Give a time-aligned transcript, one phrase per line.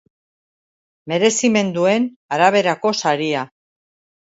[1.13, 2.09] Merezimenduen
[2.39, 3.47] araberako saria.